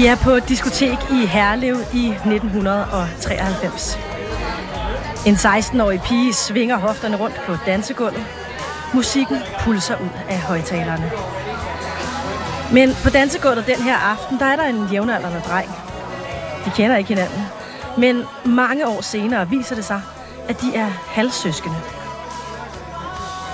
[0.00, 3.98] Vi er på et diskotek i Herlev i 1993.
[5.26, 8.26] En 16-årig pige svinger hofterne rundt på dansegulvet.
[8.94, 11.10] Musikken pulser ud af højtalerne.
[12.72, 15.70] Men på dansegulvet den her aften, der er der en jævnaldrende dreng.
[16.64, 17.42] De kender ikke hinanden.
[17.98, 20.02] Men mange år senere viser det sig,
[20.48, 21.76] at de er halvsøskende.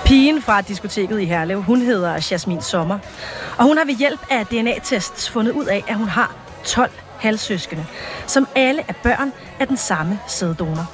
[0.04, 2.98] Pigen fra diskoteket i Herlev, hun hedder Jasmin Sommer.
[3.58, 7.86] Og hun har ved hjælp af DNA-tests fundet ud af, at hun har 12 halvsøskende,
[8.26, 10.90] som alle er børn af den samme sæddonor.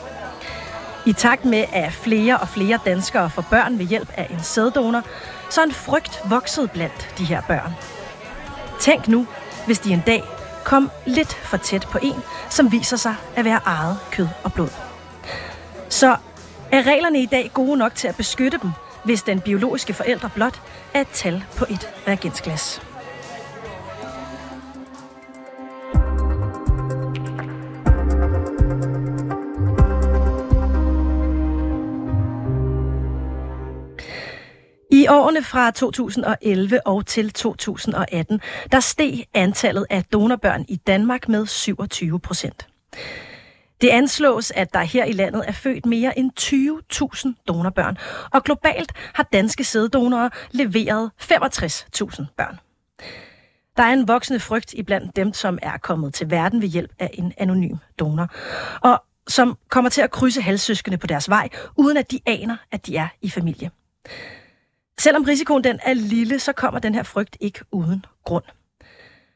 [1.06, 5.02] I takt med, at flere og flere danskere får børn ved hjælp af en sæddonor,
[5.50, 7.74] så er en frygt vokset blandt de her børn.
[8.80, 9.26] Tænk nu,
[9.66, 10.22] hvis de en dag
[10.64, 14.70] kom lidt for tæt på en, som viser sig at være eget kød og blod.
[15.88, 16.16] Så
[16.72, 18.70] er reglerne i dag gode nok til at beskytte dem,
[19.04, 20.60] hvis den biologiske forældre blot
[20.94, 22.82] er et tal på et reagensglas.
[35.12, 38.40] Årene fra 2011 og til 2018,
[38.72, 42.66] der steg antallet af donorbørn i Danmark med 27 procent.
[43.80, 47.98] Det anslås, at der her i landet er født mere end 20.000 donorbørn,
[48.32, 52.58] og globalt har danske sæddonorer leveret 65.000 børn.
[53.76, 57.10] Der er en voksende frygt iblandt dem, som er kommet til verden ved hjælp af
[57.14, 58.28] en anonym donor,
[58.80, 62.86] og som kommer til at krydse halssøskende på deres vej, uden at de aner, at
[62.86, 63.70] de er i familie.
[65.02, 68.44] Selvom risikoen den er lille, så kommer den her frygt ikke uden grund.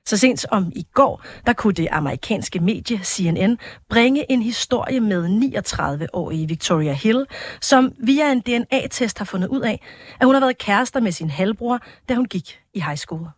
[0.04, 3.58] Så sent som i går, der kunne det amerikanske medie CNN
[3.88, 7.26] bringe en historie med 39-årige Victoria Hill,
[7.60, 9.80] som via en DNA-test har fundet ud af,
[10.20, 13.28] at hun har været kærester med sin halvbror, da hun gik i high school.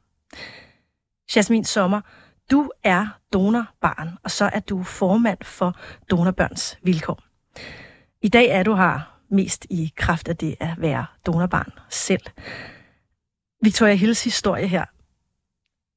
[1.37, 2.01] Jasmin Sommer,
[2.51, 5.77] du er donorbarn, og så er du formand for
[6.11, 7.21] Donorbørns Vilkår.
[8.23, 12.23] I dag er du her mest i kraft af det at være donorbarn selv.
[13.63, 14.85] Victoria Hills historie her,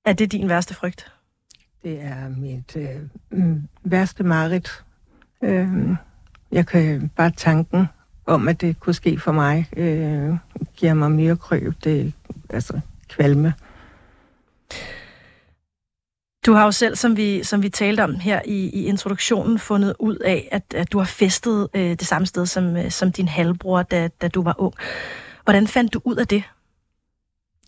[0.06, 1.14] er det din værste frygt?
[1.84, 4.86] Det er mit øh, mm, værste mareridt.
[5.44, 5.70] Øh,
[6.52, 7.88] jeg kan bare tanken
[8.26, 10.36] om, at det kunne ske for mig, øh,
[10.76, 11.74] giver mig mere krøb.
[11.84, 12.14] Det
[12.50, 13.54] altså kvalme.
[16.46, 19.96] Du har jo selv, som vi, som vi talte om her i, i introduktionen, fundet
[20.00, 23.28] ud af, at, at du har festet øh, det samme sted som, øh, som din
[23.28, 24.74] halvbror, da, da du var ung.
[25.44, 26.44] Hvordan fandt du ud af det?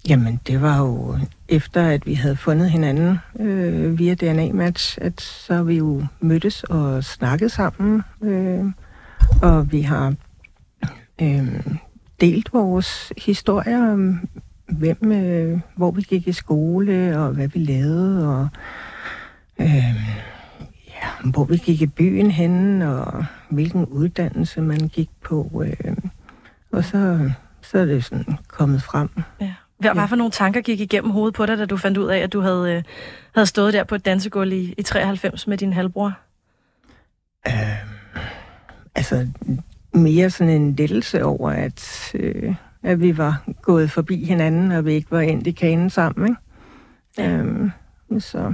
[0.09, 1.17] Jamen, det var jo
[1.49, 7.03] efter, at vi havde fundet hinanden øh, via DNA-match, at så vi jo mødtes og
[7.03, 8.01] snakket sammen.
[8.21, 8.65] Øh,
[9.41, 10.15] og vi har
[11.21, 11.59] øh,
[12.21, 13.95] delt vores historier
[14.73, 18.47] hvem, øh, hvor vi gik i skole, og hvad vi lavede, og
[19.59, 19.95] øh,
[20.87, 25.63] ja, hvor vi gik i byen hen, og hvilken uddannelse man gik på.
[25.65, 25.95] Øh,
[26.71, 27.29] og så,
[27.61, 29.09] så er det sådan kommet frem.
[29.41, 29.53] Ja.
[29.77, 32.17] Hvad, hvad for nogle tanker gik igennem hovedet på dig, da du fandt ud af,
[32.17, 32.83] at du havde, øh,
[33.33, 36.13] havde stået der på et dansegulv i, i 93 med din halvbror?
[37.47, 37.53] Øh,
[38.95, 39.27] altså,
[39.93, 44.93] mere sådan en lettelse over, at, øh, at vi var gået forbi hinanden, og vi
[44.93, 46.27] ikke var endt i kanen sammen.
[46.27, 46.39] Ikke?
[47.17, 47.37] Ja.
[47.37, 47.69] Øh,
[48.19, 48.53] så.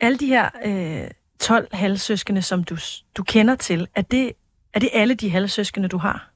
[0.00, 2.76] Alle de her øh, 12 halvsøskende, som du,
[3.16, 4.32] du kender til, er det,
[4.74, 6.30] er det alle de halvsøskende, du har?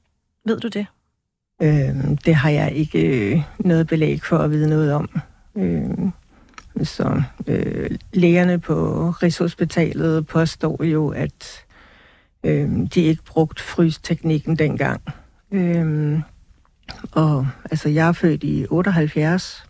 [0.45, 0.85] Ved du det?
[1.61, 5.09] Øh, det har jeg ikke øh, noget belæg for at vide noget om.
[5.55, 5.89] Øh,
[6.83, 11.65] så øh, lægerne på Rigshospitalet påstår jo, at
[12.43, 15.01] øh, de ikke brugte frysteknikken dengang.
[15.51, 16.19] Øh,
[17.11, 19.65] og altså, jeg er født i 78.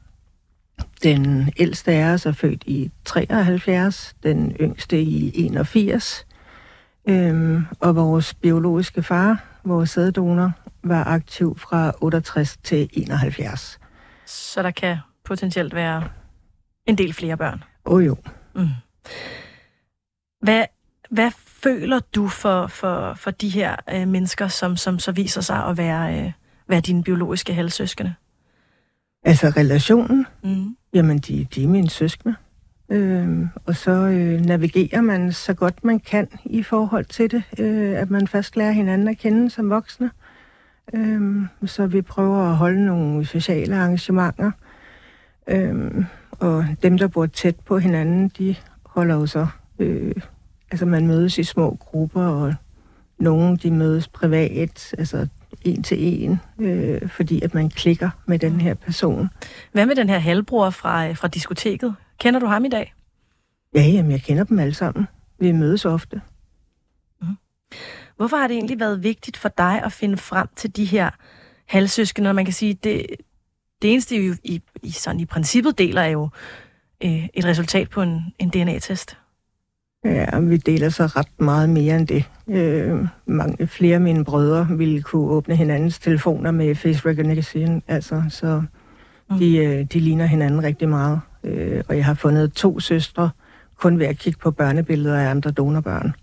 [1.04, 4.16] Den ældste af os er født i 73.
[4.24, 6.26] Den yngste i 81.
[7.10, 10.52] Øh, og vores biologiske far, vores sæddonor,
[10.84, 13.80] var aktiv fra 68 til 71.
[14.26, 16.04] Så der kan potentielt være
[16.86, 17.64] en del flere børn?
[17.86, 18.16] Åh oh, jo.
[18.56, 18.68] Mm.
[20.42, 20.66] Hvad,
[21.10, 25.66] hvad føler du for, for, for de her øh, mennesker, som, som så viser sig
[25.66, 26.32] at være, øh,
[26.72, 28.14] være dine biologiske halvsøskende?
[29.24, 30.26] Altså relationen?
[30.44, 30.76] Mm.
[30.94, 32.36] Jamen, de, de er mine søskende.
[32.90, 38.02] Øh, og så øh, navigerer man så godt man kan i forhold til det, øh,
[38.02, 40.12] at man først lærer hinanden at kende som voksne.
[40.94, 44.52] Øhm, så vi prøver at holde nogle sociale arrangementer.
[45.48, 49.48] Øhm, og dem, der bor tæt på hinanden, de holder jo så...
[49.80, 50.16] Øh,
[50.72, 52.54] altså, man mødes i små grupper, og
[53.20, 55.28] nogle, de mødes privat, altså
[55.62, 59.30] en til en, øh, fordi at man klikker med den her person.
[59.72, 61.96] Hvad med den her halvbror fra, fra diskoteket?
[62.20, 62.94] Kender du ham i dag?
[63.76, 65.08] Ja, jamen, jeg kender dem alle sammen.
[65.40, 66.22] Vi mødes ofte.
[67.22, 67.28] Mm.
[68.16, 71.10] Hvorfor har det egentlig været vigtigt for dig at finde frem til de her
[71.68, 73.06] halvsøskende, når man kan sige, det,
[73.82, 76.30] det eneste, I, i, i, sådan i princippet deler, er jo
[77.04, 79.18] øh, et resultat på en, en DNA-test?
[80.06, 82.24] Ja, vi deler så ret meget mere end det.
[82.48, 88.24] Øh, mange, flere af mine brødre ville kunne åbne hinandens telefoner med face recognition, altså,
[88.30, 88.64] så
[89.30, 89.38] mm.
[89.38, 91.22] de, øh, de ligner hinanden rigtig meget.
[91.44, 93.30] Øh, og jeg har fundet to søstre,
[93.78, 96.16] kun ved at kigge på børnebilleder af andre donorbørn.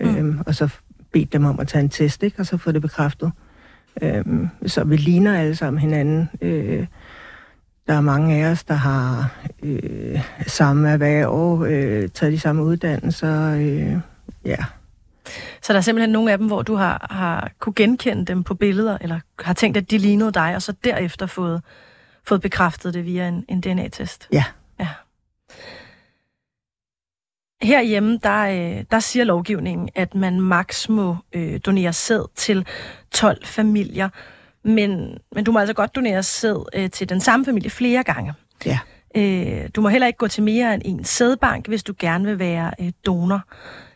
[0.00, 0.16] Mm.
[0.16, 0.68] Øh, og så
[1.12, 2.38] bedt dem om at tage en test, ikke?
[2.38, 3.32] og så få det bekræftet.
[4.02, 4.24] Øh,
[4.66, 6.28] så vi ligner alle sammen hinanden.
[6.40, 6.86] Øh,
[7.86, 9.30] der er mange af os, der har
[9.62, 13.54] øh, samme erhverv, øh, taget de samme uddannelser.
[13.54, 14.00] Øh,
[14.44, 14.56] ja.
[15.62, 18.54] Så der er simpelthen nogle af dem, hvor du har, har kunne genkende dem på
[18.54, 21.62] billeder, eller har tænkt, at de lignede dig, og så derefter fået,
[22.24, 24.28] fået bekræftet det via en, en DNA-test?
[24.32, 24.44] Ja.
[24.80, 24.88] ja.
[27.62, 32.66] Herhjemme, der, øh, der siger lovgivningen, at man maks må øh, donere sæd til
[33.10, 34.08] 12 familier.
[34.66, 38.34] Men, men du må altså godt donere sæd øh, til den samme familie flere gange.
[38.66, 38.78] Ja.
[39.16, 42.38] Øh, du må heller ikke gå til mere end en sædbank, hvis du gerne vil
[42.38, 43.40] være øh, donor.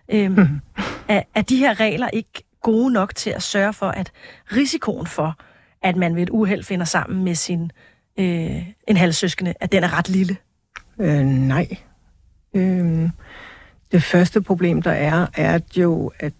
[0.08, 0.61] Øh, mm.
[1.08, 4.12] er, er de her regler ikke gode nok til at sørge for, at
[4.52, 5.38] risikoen for,
[5.82, 7.70] at man ved et uheld finder sammen med sin
[8.19, 10.37] øh, en halvsøskende, at den er ret lille?
[10.99, 11.67] Øh, nej.
[12.55, 13.08] Øh,
[13.93, 16.32] det første problem, der er, er jo, at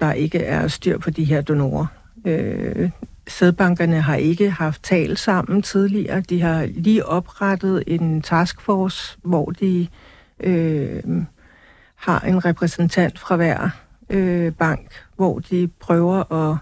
[0.00, 1.86] der ikke er styr på de her donorer.
[2.24, 2.90] Øh,
[3.28, 6.20] sædbankerne har ikke haft talt sammen tidligere.
[6.20, 9.88] De har lige oprettet en taskforce, hvor de
[10.40, 11.02] øh,
[11.94, 13.68] har en repræsentant fra hver
[14.10, 16.58] øh, bank, hvor de prøver at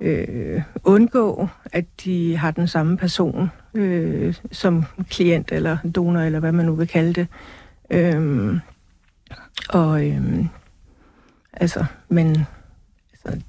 [0.00, 6.52] øh, undgå, at de har den samme person øh, som klient eller donor, eller hvad
[6.52, 7.26] man nu vil kalde det.
[7.90, 8.56] Øh,
[9.68, 10.44] og øh,
[11.52, 12.46] altså, men
[13.24, 13.42] altså,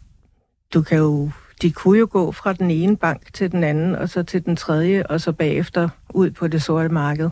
[0.74, 4.10] du kan jo de kunne jo gå fra den ene bank til den anden, og
[4.10, 7.30] så til den tredje, og så bagefter ud på det sorte marked,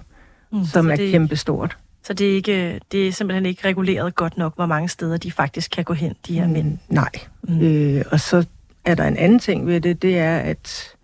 [0.51, 1.77] mm, som er det, kæmpestort.
[2.03, 5.31] Så det er, ikke, det er simpelthen ikke reguleret godt nok, hvor mange steder de
[5.31, 6.77] faktisk kan gå hen, de her mm, mænd?
[6.89, 7.11] Nej.
[7.43, 7.61] Mm.
[7.61, 8.45] Øh, og så
[8.85, 10.95] er der en anden ting ved det, det er, at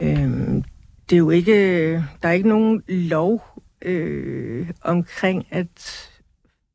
[0.00, 0.28] øh,
[1.10, 3.42] det er jo ikke, der er ikke nogen lov
[3.82, 6.08] øh, omkring, at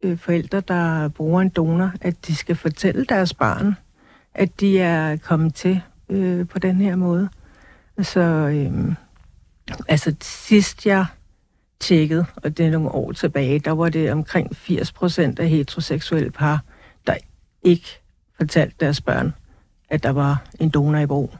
[0.04, 3.76] øh, forældre, der bruger en donor, at de skal fortælle deres barn,
[4.40, 7.30] at de er kommet til øh, på den her måde.
[8.02, 8.96] Så øh,
[9.88, 11.06] altså sidst jeg
[11.80, 16.32] tjekkede, og det er nogle år tilbage, der var det omkring 80 procent af heteroseksuelle
[16.32, 16.64] par,
[17.08, 17.16] der
[17.64, 18.02] ikke
[18.38, 19.34] fortalte deres børn,
[19.90, 21.36] at der var en donor i brug.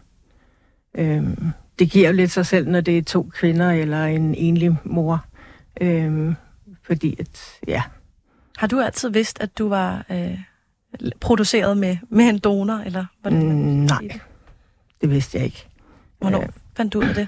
[0.96, 1.38] Øh,
[1.80, 5.26] det giver jo lidt sig selv, når det er to kvinder eller en enlig mor.
[5.82, 6.34] Øh,
[6.84, 7.84] fordi at, ja.
[8.58, 10.40] Har du altid vidst, at du var øh,
[11.22, 13.50] produceret med, med en donor, eller hvordan?
[13.50, 14.22] Mm, nej, det?
[15.02, 15.68] det vidste jeg ikke.
[16.20, 16.48] Hvornår øh,
[16.78, 17.28] fandt du ud af det?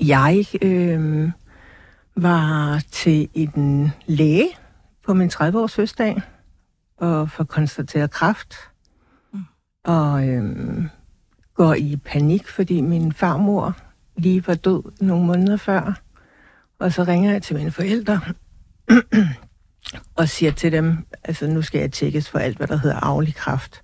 [0.00, 1.30] Jeg øh,
[2.16, 4.48] var til en læge
[5.06, 6.22] på min 30-års fødselsdag
[6.96, 8.54] og får konstateret kræft.
[9.32, 9.40] Mm.
[9.84, 10.84] Og øh,
[11.54, 13.76] går i panik, fordi min farmor
[14.16, 16.00] lige var død nogle måneder før.
[16.78, 18.20] Og så ringer jeg til mine forældre
[20.14, 23.34] og siger til dem, altså nu skal jeg tjekkes for alt, hvad der hedder arvelig
[23.34, 23.82] kraft.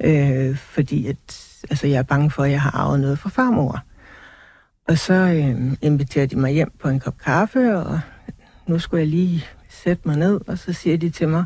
[0.00, 3.82] Øh, fordi at, altså, jeg er bange for, at jeg har arvet noget fra farmor.
[4.88, 8.00] Og så øh, inviterer de mig hjem på en kop kaffe, og
[8.66, 11.44] nu skulle jeg lige sætte mig ned, og så siger de til mig,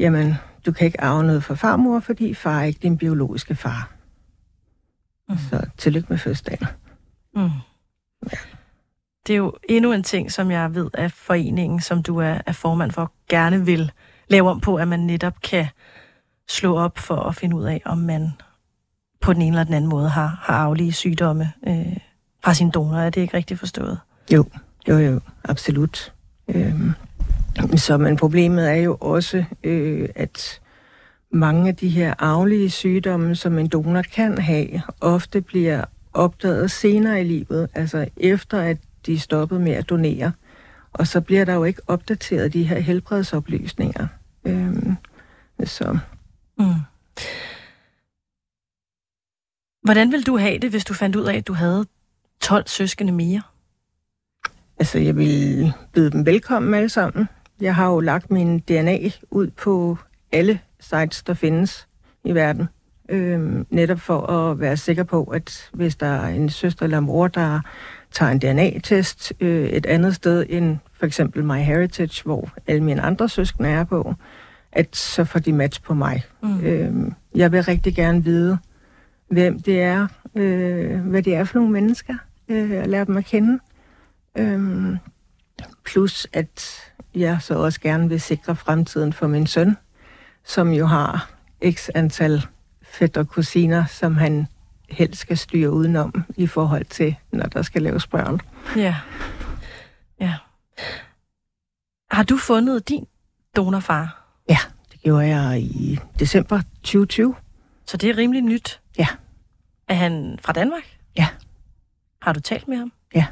[0.00, 0.34] jamen,
[0.66, 3.92] du kan ikke arve noget fra farmor, fordi far er ikke din biologiske far.
[5.28, 5.36] Mm.
[5.50, 6.66] Så tillykke med fødselsdagen.
[7.34, 7.50] Mm.
[8.32, 8.38] Ja
[9.28, 12.52] det er jo endnu en ting, som jeg ved at foreningen, som du er, er
[12.52, 13.92] formand for, gerne vil
[14.28, 15.66] lave om på, at man netop kan
[16.48, 18.30] slå op for at finde ud af, om man
[19.20, 21.96] på den ene eller den anden måde har, har aflige sygdomme øh,
[22.44, 22.96] fra sin donor.
[22.96, 23.98] Er det ikke rigtigt forstået?
[24.32, 24.44] Jo,
[24.88, 26.12] jo, jo, absolut.
[26.48, 26.92] Øhm,
[27.76, 30.60] så men problemet er jo også, øh, at
[31.32, 37.20] mange af de her arvelige sygdomme, som en donor kan have, ofte bliver opdaget senere
[37.20, 40.32] i livet, altså efter at de er stoppet med at donere.
[40.92, 44.06] Og så bliver der jo ikke opdateret de her helbredsoplysninger.
[44.44, 44.96] Øhm,
[45.64, 45.98] så.
[46.58, 46.64] Mm.
[49.82, 51.86] Hvordan vil du have det, hvis du fandt ud af, at du havde
[52.40, 53.42] 12 søskende mere?
[54.78, 57.28] Altså, jeg vil byde dem velkommen alle sammen.
[57.60, 58.98] Jeg har jo lagt min DNA
[59.30, 59.98] ud på
[60.32, 61.88] alle sites, der findes
[62.24, 62.68] i verden.
[63.08, 67.28] Øh, netop for at være sikker på, at hvis der er en søster eller mor,
[67.28, 67.60] der
[68.12, 73.28] tager en DNA-test øh, et andet sted end for eksempel MyHeritage, hvor alle mine andre
[73.28, 74.14] søskende er på,
[74.72, 76.22] at så får de match på mig.
[76.42, 76.60] Mm.
[76.60, 78.58] Øh, jeg vil rigtig gerne vide,
[79.30, 82.14] hvem det er, øh, hvad det er for nogle mennesker,
[82.48, 83.58] øh, og lære dem at kende.
[84.38, 84.96] Øh,
[85.84, 86.80] plus at
[87.14, 89.76] jeg så også gerne vil sikre fremtiden for min søn,
[90.44, 91.30] som jo har
[91.70, 92.46] x antal
[92.98, 94.46] fætter og kusiner, som han
[94.88, 98.40] helst skal styre udenom i forhold til, når der skal laves børn.
[98.76, 98.96] Ja.
[100.20, 100.34] ja.
[102.10, 103.06] Har du fundet din
[103.56, 104.24] donorfar?
[104.48, 104.58] Ja,
[104.92, 107.34] det gjorde jeg i december 2020.
[107.86, 108.80] Så det er rimelig nyt?
[108.98, 109.06] Ja.
[109.88, 110.98] Er han fra Danmark?
[111.16, 111.28] Ja.
[112.22, 112.92] Har du talt med ham?
[113.14, 113.26] Ja.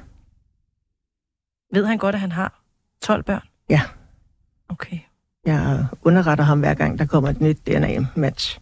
[1.73, 2.63] Ved han godt, at han har
[3.03, 3.43] 12 børn?
[3.71, 3.83] Ja.
[4.69, 4.99] Okay.
[5.47, 8.59] Jeg underretter ham hver gang, der kommer et nyt DNA-match.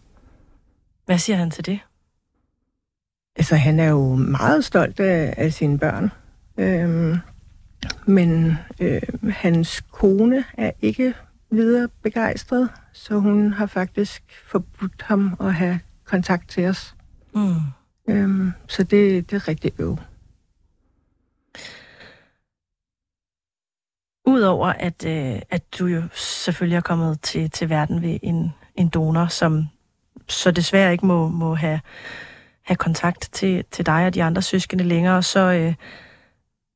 [1.05, 1.79] Hvad siger han til det?
[3.35, 6.11] Altså, han er jo meget stolt af, af sine børn.
[6.57, 7.17] Øhm,
[8.05, 11.13] men øh, hans kone er ikke
[11.49, 16.95] videre begejstret, så hun har faktisk forbudt ham at have kontakt til os.
[17.35, 17.55] Mm.
[18.07, 19.97] Øhm, så det, det er rigtig øv.
[24.27, 28.89] Udover at, øh, at du jo selvfølgelig er kommet til, til verden ved en, en
[28.89, 29.67] donor, som
[30.27, 31.79] så desværre ikke må, må have,
[32.63, 35.73] have kontakt til, til dig og de andre søskende længere, så, øh,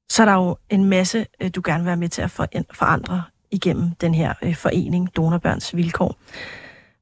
[0.09, 2.47] så er der jo en masse, øh, du gerne vil være med til at for,
[2.73, 6.15] forandre igennem den her øh, forening, Donorbørns Vilkår.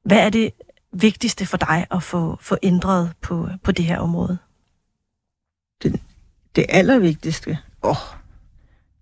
[0.02, 0.52] Hvad er det
[0.92, 4.38] vigtigste for dig at få, få ændret på, på det her område?
[5.82, 6.00] Det,
[6.56, 7.58] det allervigtigste?
[7.82, 7.96] Åh, oh,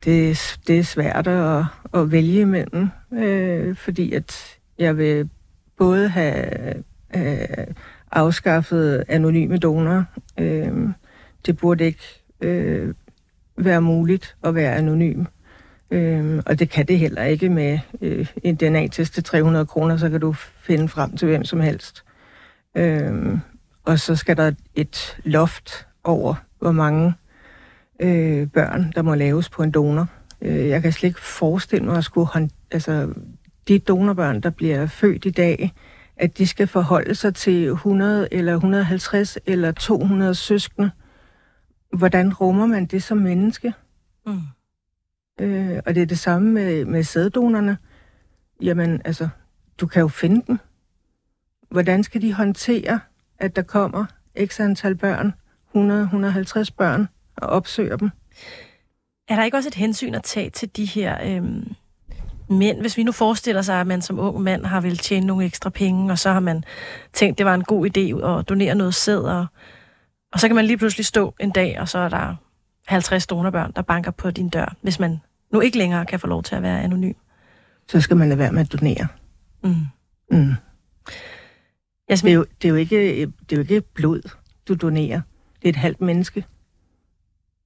[0.04, 5.30] det, det er svært at, at vælge imellem, øh, fordi at jeg vil
[5.76, 6.84] både have
[7.16, 7.66] øh,
[8.12, 10.04] afskaffet anonyme donorer.
[10.38, 10.88] Øh,
[11.46, 12.94] det burde ikke øh,
[13.56, 15.24] være muligt at være anonym.
[15.90, 20.10] Øh, og det kan det heller ikke med øh, en DNA-test til 300 kroner, så
[20.10, 22.04] kan du finde frem til hvem som helst.
[22.76, 23.38] Øh,
[23.84, 27.14] og så skal der et loft over, hvor mange
[28.00, 30.08] øh, børn, der må laves på en donor.
[30.42, 33.12] Øh, jeg kan slet ikke forestille mig at skulle hånd, altså
[33.68, 35.72] de donorbørn, der bliver født i dag,
[36.16, 40.90] at de skal forholde sig til 100 eller 150 eller 200 søskende.
[41.92, 43.72] Hvordan rummer man det som menneske?
[44.26, 44.40] Mm.
[45.40, 47.78] Øh, og det er det samme med, med sæddonerne.
[48.62, 49.28] Jamen, altså,
[49.80, 50.58] du kan jo finde dem.
[51.70, 53.00] Hvordan skal de håndtere,
[53.38, 54.04] at der kommer
[54.46, 55.32] x antal børn,
[55.74, 58.10] 100-150 børn, og opsøger dem?
[59.28, 61.74] Er der ikke også et hensyn at tage til de her øhm,
[62.48, 62.80] mænd?
[62.80, 65.70] Hvis vi nu forestiller sig, at man som ung mand har vel tjene nogle ekstra
[65.70, 66.64] penge, og så har man
[67.12, 69.46] tænkt, det var en god idé at donere noget sæd, og,
[70.32, 72.34] og så kan man lige pludselig stå en dag, og så er der
[72.86, 75.20] 50 donorbørn, der banker på din dør, hvis man
[75.52, 77.12] nu ikke længere kan få lov til at være anonym.
[77.88, 79.06] Så skal man lade være med at donere.
[79.64, 79.74] Mm.
[80.30, 80.52] Mm.
[82.10, 82.30] Jasmin.
[82.30, 84.30] Det, er jo, det, er jo ikke, det er jo ikke blod,
[84.68, 85.20] du donerer.
[85.62, 86.44] Det er et halvt menneske.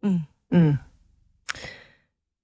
[0.02, 0.20] Mm.
[0.52, 0.74] Mm.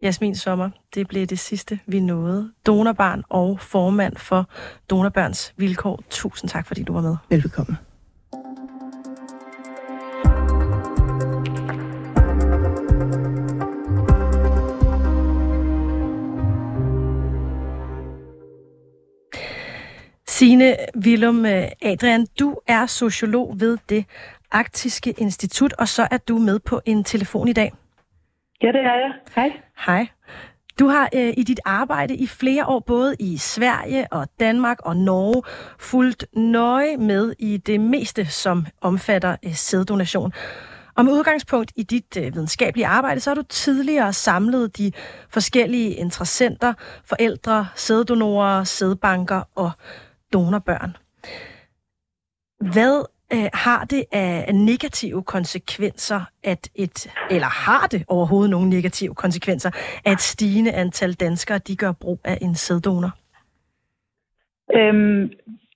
[0.07, 2.53] Jasmin Sommer, det blev det sidste, vi nåede.
[2.67, 4.51] Donorbarn og formand for
[4.91, 6.03] Donorbørns Vilkår.
[6.11, 7.17] Tusind tak, fordi du var med.
[7.29, 7.77] Velbekomme.
[20.29, 24.05] Signe Willum øh, Adrian, du er sociolog ved det
[24.51, 27.73] Arktiske Institut, og så er du med på en telefon i dag.
[28.63, 29.13] Ja, det er jeg.
[29.35, 29.53] Hej.
[29.87, 30.07] Hej.
[30.79, 34.97] Du har øh, i dit arbejde i flere år både i Sverige og Danmark og
[34.97, 35.43] Norge
[35.79, 40.33] fulgt nøje med i det meste, som omfatter øh, sæddonation.
[40.97, 44.93] Og med udgangspunkt i dit øh, videnskabelige arbejde, så har du tidligere samlet de
[45.29, 49.71] forskellige interessenter, forældre, sæddonorer, sædbanker og
[50.33, 50.97] donorbørn.
[52.73, 59.15] Hvad øh, har det af negative konsekvenser, at et, eller har det overhovedet nogle negative
[59.15, 59.71] konsekvenser,
[60.05, 63.13] at stigende antal danskere, de gør brug af en sæddonor?
[64.75, 65.31] Øhm,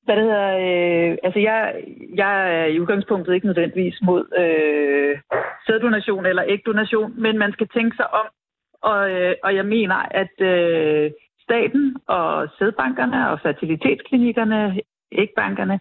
[0.05, 1.75] hvad det hedder, øh, altså jeg,
[2.15, 5.19] jeg er i udgangspunktet ikke nødvendigvis mod øh,
[5.67, 8.27] sæddonation eller ægdonation, men man skal tænke sig om,
[8.83, 11.11] og, øh, og jeg mener, at øh,
[11.43, 14.81] staten og sædbankerne og fertilitetsklinikkerne,
[15.13, 15.81] ikke bankerne,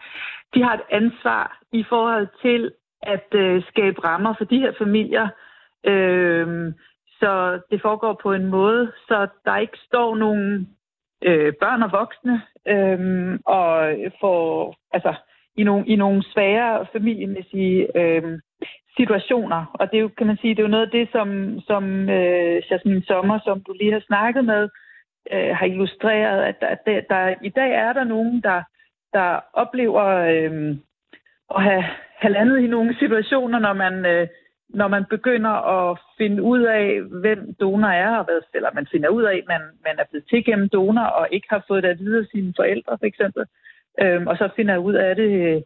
[0.54, 2.72] de har et ansvar i forhold til
[3.02, 5.28] at øh, skabe rammer for de her familier,
[5.86, 6.74] øh,
[7.20, 10.70] så det foregår på en måde, så der ikke står nogen
[11.24, 15.14] øh, børn og voksne øh, og får, altså,
[15.56, 18.40] i nogle, i nogle svære familiemæssige øh,
[18.98, 19.62] situationer.
[19.80, 22.10] Og det er jo, kan man sige, det er jo noget af det, som, som
[22.10, 24.70] øh, Jasmine Sommer, som du lige har snakket med,
[25.34, 28.64] øh, har illustreret, at der, der, der, i dag er der nogen, der,
[29.14, 30.76] der oplever øh,
[31.56, 31.84] at have,
[32.22, 34.28] have landet i nogle situationer, når man, øh,
[34.70, 39.10] når man begynder at finde ud af, hvem donor er, og hvad, eller man finder
[39.10, 41.90] ud af, at man, man er blevet til gennem donor, og ikke har fået det
[41.90, 43.46] at vide af sine forældre, for eksempel.
[44.02, 45.62] Øh, og så finder ud af det øh,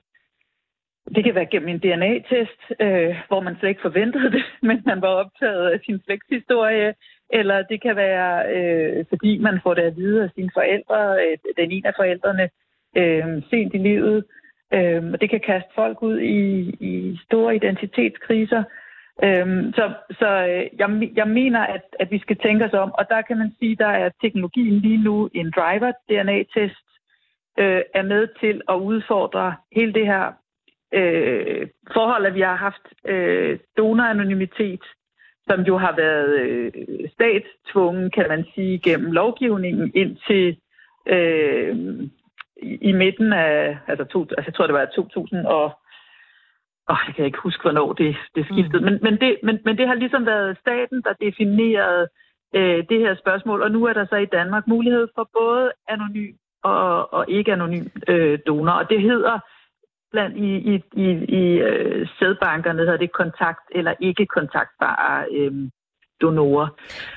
[1.16, 5.02] det kan være gennem en DNA-test, øh, hvor man slet ikke forventede det, men man
[5.02, 6.94] var optaget af sin slægtshistorie,
[7.30, 11.38] eller det kan være, øh, fordi man får det at vide af sine forældre, øh,
[11.58, 12.50] den ene af forældrene,
[12.98, 14.26] øh, sent i livet.
[14.74, 18.64] Øh, og det kan kaste folk ud i, i store identitetskriser.
[19.24, 23.06] Øh, så så øh, jeg, jeg mener, at, at vi skal tænke os om, og
[23.10, 26.86] der kan man sige, der er teknologien lige nu en driver, DNA-test,
[27.60, 30.34] øh, er med til at udfordre hele det her
[30.94, 34.84] øh, forhold, at vi har haft øh, donoranonymitet,
[35.48, 36.72] som jo har været øh,
[37.14, 40.58] statstvungen, kan man sige, gennem lovgivningen indtil
[41.08, 41.76] øh,
[42.82, 45.79] i, midten af, altså, to, altså jeg tror det var 2000 og
[46.89, 48.79] Åh, jeg kan ikke huske, hvornår det, det skiftede.
[48.79, 48.86] Mm.
[48.86, 52.08] Men, men, det, men, men det har ligesom været staten, der definerede
[52.55, 56.36] øh, det her spørgsmål, og nu er der så i Danmark mulighed for både anonym
[56.63, 58.72] og, og ikke anonym øh, donor.
[58.72, 59.39] Og det hedder
[60.12, 61.08] blandt i, i, i,
[61.41, 65.53] i øh, sædbankerne, hedder det kontakt eller ikke kontaktbare øh,
[66.24, 66.68] donorer.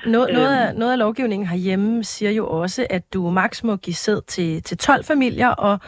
[0.05, 0.79] Noget, noget, af, øhm.
[0.79, 4.77] noget af lovgivningen herhjemme siger jo også, at du maks må give sæd til, til
[4.77, 5.79] 12 familier, og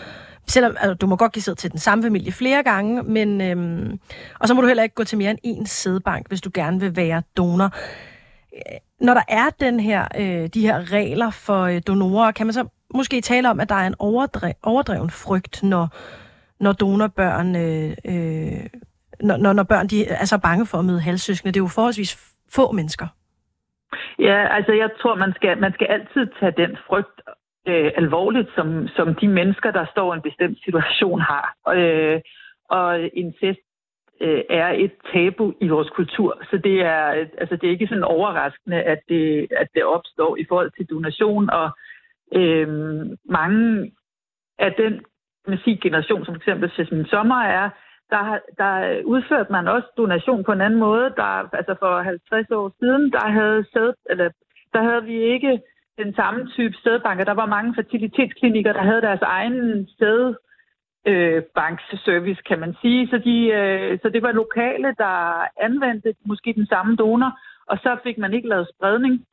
[0.47, 3.99] selvom altså, du må godt give sæd til den samme familie flere gange, men øhm,
[4.39, 6.79] og så må du heller ikke gå til mere end en sædbank, hvis du gerne
[6.79, 7.71] vil være donor.
[9.01, 12.65] Når der er den her, øh, de her regler for øh, donorer, kan man så
[12.93, 15.87] måske tale om, at der er en overdrev, overdreven frygt, når,
[16.59, 18.65] når donorbørn, øh, øh,
[19.21, 21.51] når, når børn de er så bange for at møde halvsøskende.
[21.51, 22.17] Det er jo forholdsvis
[22.55, 23.07] få mennesker.
[24.19, 27.21] Ja, altså jeg tror, man skal, man skal altid tage den frygt
[27.67, 31.55] øh, alvorligt, som, som de mennesker, der står i en bestemt situation har.
[31.73, 32.21] Øh,
[32.69, 33.59] og incest
[34.21, 37.03] øh, er et tabu i vores kultur, så det er,
[37.41, 41.49] altså, det er ikke sådan overraskende, at det, at det opstår i forhold til donation,
[41.49, 41.69] og
[42.33, 42.67] øh,
[43.25, 43.91] mange
[44.59, 45.01] af den
[45.81, 47.69] generation, som eksempel Jasmine Sommer er,
[48.09, 51.13] der, der udførte man også donation på en anden måde.
[51.17, 54.29] Der, altså for 50 år siden, der havde, sæd, eller,
[54.73, 55.61] der havde vi ikke
[55.97, 57.23] den samme type sædbanker.
[57.23, 60.35] Der var mange fertilitetsklinikker, der havde deres egen sæd,
[61.07, 63.07] øh, bankservice, kan man sige.
[63.07, 67.97] Så, de, øh, så det var lokale, der anvendte måske den samme donor, og så
[68.03, 69.25] fik man ikke lavet spredning.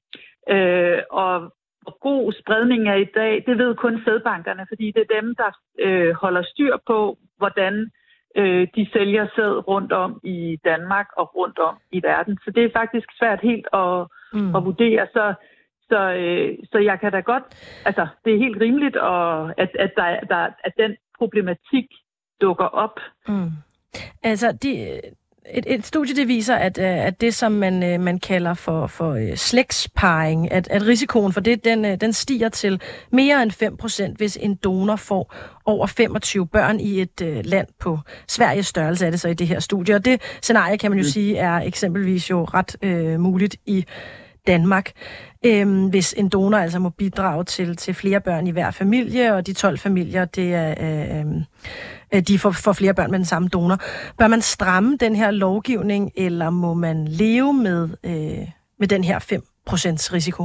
[0.51, 5.21] Øh, og hvor god spredning er i dag, det ved kun sædbankerne, fordi det er
[5.21, 7.91] dem, der øh, holder styr på, hvordan øh,
[8.77, 12.39] de sælger sæd rundt om i Danmark og rundt om i verden.
[12.45, 14.57] Så det er faktisk svært helt at, mm.
[14.57, 15.07] at vurdere.
[15.13, 15.35] Så,
[15.89, 17.45] så, øh, så jeg kan da godt,
[17.85, 21.87] altså det er helt rimeligt, og at, at, der, der, at den problematik
[22.41, 23.01] dukker op.
[23.29, 23.51] Mm.
[24.23, 25.01] Altså, de,
[25.51, 28.87] et, et studie det viser, at, øh, at det, som man, øh, man kalder for,
[28.87, 32.81] for øh, slægtsparing, at, at risikoen for det, den, den stiger til
[33.13, 37.99] mere end 5%, hvis en donor får over 25 børn i et uh, land på
[38.29, 39.95] Sveriges størrelse, er det så i det her studie.
[39.95, 41.11] Og det scenarie, kan man jo mm.
[41.11, 43.85] sige, er eksempelvis jo ret uh, muligt i
[44.47, 44.87] Danmark,
[45.47, 49.47] øh, hvis en donor altså må bidrage til, til flere børn i hver familie, og
[49.47, 51.41] de 12 familier, det er, øh, øhm,
[52.15, 53.79] øh, de får, får flere børn med den samme donor.
[54.19, 58.47] Bør man stramme den her lovgivning, eller må man leve med, øh,
[58.79, 60.43] med den her 5% risiko?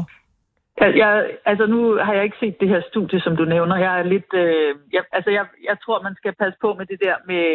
[0.81, 1.11] Jeg, jeg,
[1.45, 3.75] altså nu har jeg ikke set det her studie, som du nævner.
[3.77, 6.99] Jeg er lidt, øh, jeg, altså jeg, jeg tror, man skal passe på med det
[7.05, 7.47] der med,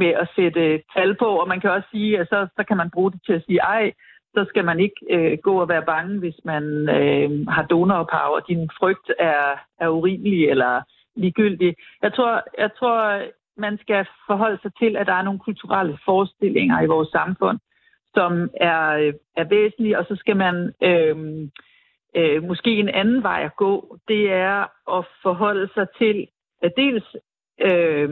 [0.00, 2.90] med at sætte tal på, og man kan også sige, at så, så kan man
[2.90, 3.92] bruge det til at sige, ej,
[4.38, 6.64] så skal man ikke øh, gå og være bange, hvis man
[6.98, 9.42] øh, har donorophav, og din frygt er,
[9.80, 10.82] er urimelig eller
[11.16, 11.76] ligegyldig.
[12.02, 13.22] Jeg tror, jeg tror,
[13.56, 17.58] man skal forholde sig til, at der er nogle kulturelle forestillinger i vores samfund,
[18.14, 21.16] som er, er væsentlige, og så skal man øh,
[22.16, 23.98] øh, måske en anden vej at gå.
[24.08, 24.58] Det er
[24.98, 26.26] at forholde sig til
[26.62, 27.16] at dels
[27.68, 28.08] øh,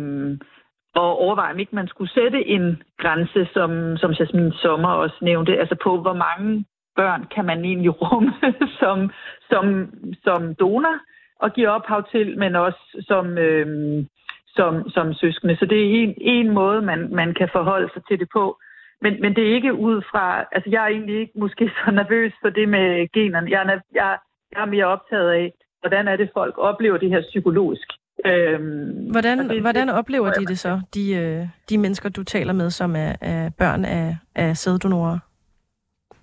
[0.96, 5.58] og overveje, om ikke man skulle sætte en grænse, som, som Jasmin Sommer også nævnte,
[5.58, 6.64] altså på, hvor mange
[6.96, 8.32] børn kan man egentlig rumme
[8.80, 9.10] som,
[9.50, 9.64] som,
[10.24, 10.96] som donor
[11.40, 13.66] og give ophav til, men også som, øh,
[14.48, 15.56] som, som søskende.
[15.56, 18.58] Så det er en, en måde, man, man kan forholde sig til det på.
[19.02, 22.32] Men, men det er ikke ud fra, altså jeg er egentlig ikke måske så nervøs
[22.42, 23.50] for det med generne.
[23.50, 24.18] Jeg er, jeg,
[24.52, 27.88] jeg er mere optaget af, hvordan er det folk oplever det her psykologisk.
[28.24, 32.70] Øhm, hvordan, det, hvordan oplever de det så, de, øh, de mennesker, du taler med,
[32.70, 35.18] som er, er børn af, af sæddonorer?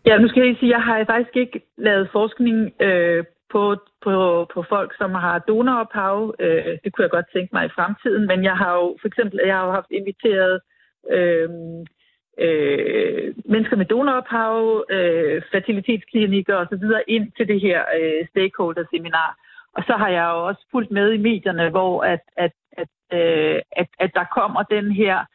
[0.05, 3.75] Ja, nu skal jeg sige, at jeg har faktisk ikke lavet forskning øh, på,
[4.05, 4.15] på,
[4.53, 6.35] på folk, som har donorophav.
[6.39, 9.39] Øh, det kunne jeg godt tænke mig i fremtiden, men jeg har jo for eksempel
[9.45, 10.55] jeg har jo haft inviteret
[11.15, 11.49] øh,
[12.45, 16.85] øh, mennesker med donorophav, øh, fertilitetsklinikker osv.
[17.07, 19.29] ind til det her øh, stakeholder-seminar.
[19.75, 23.61] Og så har jeg jo også fulgt med i medierne, hvor at, at, at, øh,
[23.71, 25.25] at, at der kommer den her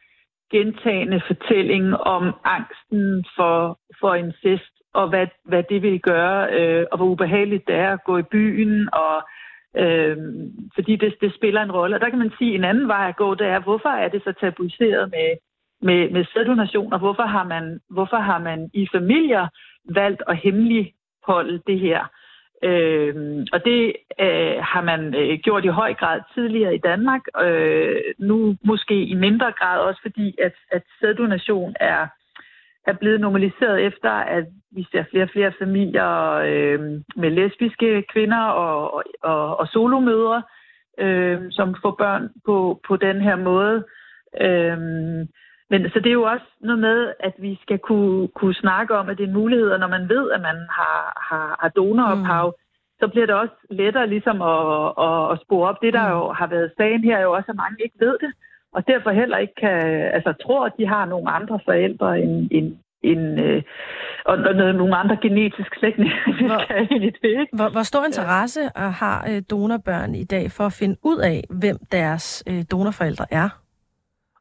[0.51, 6.97] gentagende fortælling om angsten for, for incest, og hvad, hvad det vil gøre, øh, og
[6.97, 9.27] hvor ubehageligt det er at gå i byen, og
[9.77, 10.17] øh,
[10.75, 11.95] fordi det, det spiller en rolle.
[11.95, 14.09] Og der kan man sige, at en anden vej at gå, det er, hvorfor er
[14.09, 15.29] det så tabuiseret med,
[15.81, 16.99] med, med sæddonationer?
[16.99, 19.47] hvorfor har, man, hvorfor har man i familier
[19.89, 22.01] valgt at hemmeligholde det her?
[22.63, 27.21] Øh, og det øh, har man øh, gjort i høj grad tidligere i Danmark.
[27.41, 32.07] Øh, nu måske i mindre grad også fordi, at, at sæddonation er,
[32.87, 36.79] er blevet normaliseret efter, at vi ser flere og flere familier øh,
[37.15, 40.43] med lesbiske kvinder og, og, og, og solomødre,
[40.99, 43.85] øh, som får børn på, på den her måde.
[44.41, 44.77] Øh,
[45.69, 49.09] men så det er jo også noget med, at vi skal kunne, kunne snakke om,
[49.09, 50.97] at det er en mulighed, og når man ved, at man har,
[51.29, 52.61] har, har donorophav, mm.
[52.99, 55.81] så bliver det også lettere ligesom at, at, at spore op.
[55.81, 56.13] Det, der mm.
[56.13, 58.31] jo har været sagen her, er jo også, at mange ikke ved det,
[58.73, 59.79] og derfor heller ikke kan,
[60.17, 63.63] altså tror, at de har nogle andre forældre end, end, end øh,
[64.25, 66.13] og, og noget, nogle andre genetisk slægtninge.
[66.47, 71.43] Hvor, hvor, hvor stor interesse har øh, donorbørn i dag for at finde ud af,
[71.49, 73.49] hvem deres øh, donorforældre er?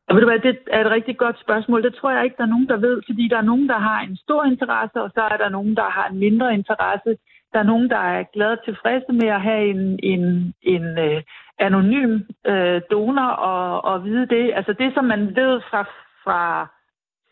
[0.09, 1.83] Og ved du hvad, det er et rigtig godt spørgsmål.
[1.83, 4.01] Det tror jeg ikke, der er nogen, der ved, fordi der er nogen, der har
[4.01, 7.17] en stor interesse, og så er der nogen, der har en mindre interesse.
[7.53, 11.23] Der er nogen, der er glade og tilfredse med at have en, en, en øh,
[11.59, 14.53] anonym øh, donor og, og vide det.
[14.55, 15.83] Altså det, som man ved fra,
[16.25, 16.69] fra,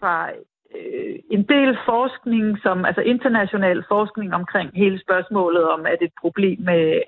[0.01, 0.29] fra
[1.31, 7.03] en del forskning, som altså international forskning omkring hele spørgsmålet om, at et problem med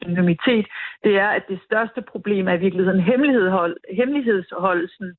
[0.00, 0.66] anonymitet,
[1.04, 5.14] det er, at det største problem er i virkeligheden hemmelighedshold, hemmelighedsholdelsen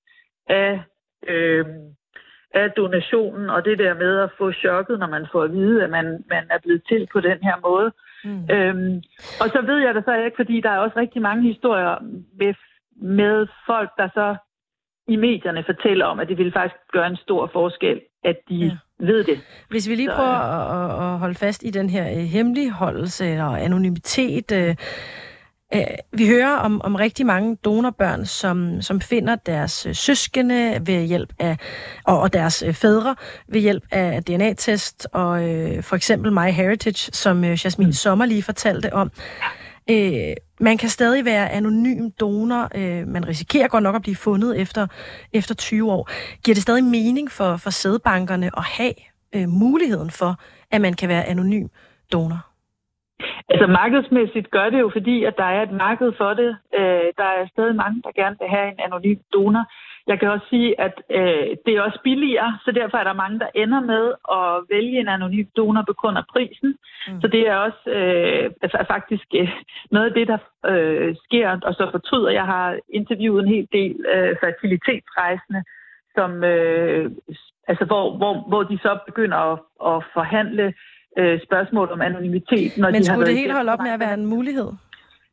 [0.47, 0.81] af,
[1.27, 1.65] øh,
[2.53, 5.89] af donationen, og det der med at få chokket, når man får at vide, at
[5.89, 7.91] man, man er blevet til på den her måde.
[8.23, 8.55] Mm.
[8.55, 9.03] Øhm,
[9.41, 11.95] og så ved jeg det så ikke, fordi der er også rigtig mange historier
[12.39, 12.53] med,
[13.01, 14.35] med folk, der så
[15.09, 18.71] i medierne fortæller om, at det vil faktisk gøre en stor forskel, at de ja.
[18.99, 19.39] ved det.
[19.69, 24.51] Hvis vi lige prøver at, at holde fast i den her øh, hemmeligholdelse og anonymitet.
[24.51, 24.75] Øh,
[25.75, 25.81] øh,
[26.13, 31.57] vi hører om, om rigtig mange donorbørn, som, som finder deres søskende ved hjælp af,
[32.05, 33.15] og, og deres fædre
[33.47, 37.93] ved hjælp af DNA-test, og øh, for eksempel My Heritage, som øh, Jasmine mm.
[37.93, 39.11] Sommer lige fortalte om.
[39.93, 42.63] Øh, man kan stadig være anonym donor.
[42.79, 44.87] Øh, man risikerer godt nok at blive fundet efter,
[45.33, 46.09] efter 20 år.
[46.43, 48.93] Giver det stadig mening for, for sædbankerne at have
[49.35, 50.31] øh, muligheden for,
[50.71, 51.67] at man kan være anonym
[52.13, 52.41] donor?
[53.51, 56.51] Altså markedsmæssigt gør det jo, fordi at der er et marked for det.
[56.79, 59.65] Øh, der er stadig mange, der gerne vil have en anonym donor.
[60.09, 63.39] Jeg kan også sige, at øh, det er også billigere, så derfor er der mange,
[63.39, 64.05] der ender med
[64.39, 66.69] at vælge en anonym donor på grund af prisen.
[67.07, 67.21] Mm.
[67.21, 69.51] Så det er også øh, altså, faktisk øh,
[69.91, 70.37] noget af det, der
[70.71, 72.29] øh, sker, og så fortryder.
[72.29, 75.63] Jeg har interviewet en hel del øh, fertilitetsrejsende,
[76.15, 77.11] som, øh,
[77.67, 79.59] altså, hvor, hvor, hvor de så begynder at,
[79.91, 80.73] at forhandle
[81.17, 82.77] øh, spørgsmål om anonymitet.
[82.77, 84.69] Når Men de skulle har det helt holde op med at være en mulighed?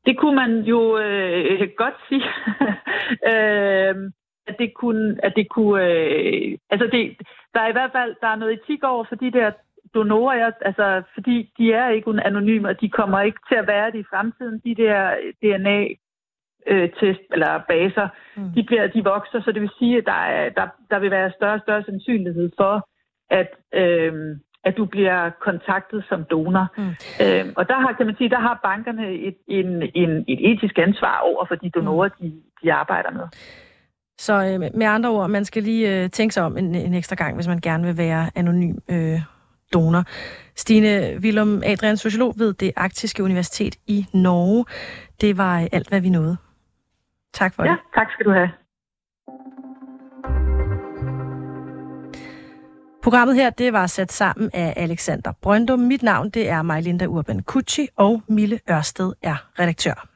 [0.07, 2.25] Det kunne man jo øh, godt sige.
[3.33, 3.95] øh,
[4.47, 7.17] at det kunne, at det kunne øh, altså det,
[7.55, 9.51] der er i hvert fald der er noget etik over for de der
[9.95, 13.99] donorer, altså fordi de er ikke anonyme, og de kommer ikke til at være det
[13.99, 14.61] i fremtiden.
[14.65, 15.79] De der DNA
[16.67, 18.51] øh, test eller baser, mm.
[18.55, 21.31] de, bliver, de vokser, så det vil sige, at der, er, der, der vil være
[21.31, 22.89] større og større sandsynlighed for,
[23.31, 26.67] at, øh, at du bliver kontaktet som donor.
[26.77, 26.95] Mm.
[27.23, 30.79] Øh, og der har, kan man sige, der har bankerne et, en, en, et etisk
[30.79, 32.27] ansvar over for de donorer, mm.
[32.27, 33.27] de, de arbejder med.
[34.19, 37.17] Så øh, med andre ord, man skal lige øh, tænke sig om en, en ekstra
[37.17, 39.21] gang, hvis man gerne vil være anonym øh,
[39.75, 40.05] donor.
[40.57, 44.65] Stine Willum Adrian, sociolog ved det Arktiske Universitet i Norge.
[45.21, 46.37] Det var alt, hvad vi nåede.
[47.35, 47.79] Tak for ja, det.
[47.95, 48.51] tak skal du have.
[53.03, 55.79] Programmet her, det var sat sammen af Alexander Brøndum.
[55.79, 60.16] Mit navn, det er Majlinda Urban Kutschi, og Mille Ørsted er redaktør.